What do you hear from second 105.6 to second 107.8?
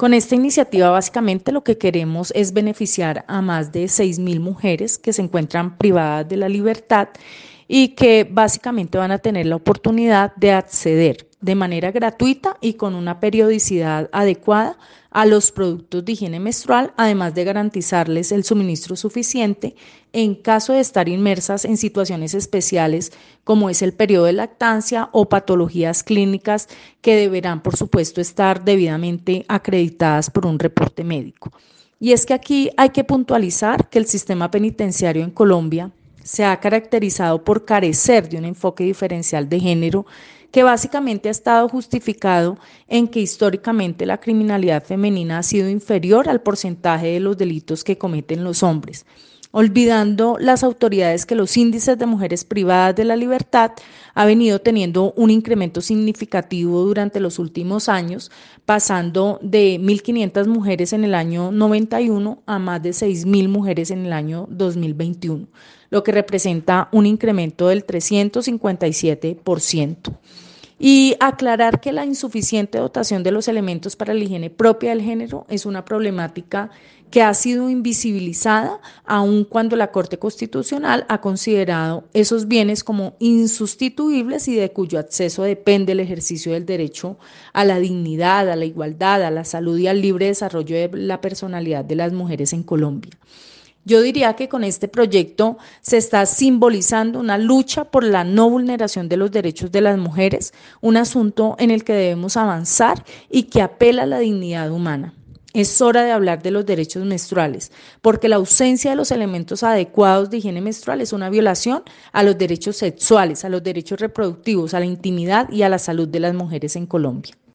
hora de hablar de los derechos menstruales,